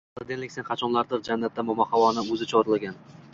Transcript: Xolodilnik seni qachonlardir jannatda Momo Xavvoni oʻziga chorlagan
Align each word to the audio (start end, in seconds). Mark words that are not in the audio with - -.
Xolodilnik 0.19 0.53
seni 0.53 0.63
qachonlardir 0.69 1.21
jannatda 1.27 1.67
Momo 1.67 1.87
Xavvoni 1.93 2.25
oʻziga 2.31 2.51
chorlagan 2.55 2.99